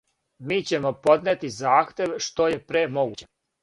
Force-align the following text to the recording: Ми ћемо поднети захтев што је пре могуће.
Ми 0.51 0.57
ћемо 0.69 0.93
поднети 1.03 1.53
захтев 1.61 2.19
што 2.31 2.53
је 2.57 2.63
пре 2.69 2.87
могуће. 3.01 3.35